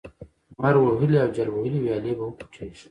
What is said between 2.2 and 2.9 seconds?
وخوټېږي،